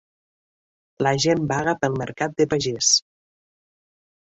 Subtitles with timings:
[1.07, 2.93] La gent vaga pel mercat de pagès.